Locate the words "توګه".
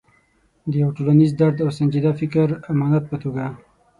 3.23-3.45